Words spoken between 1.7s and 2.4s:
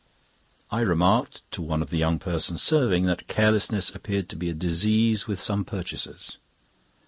of the young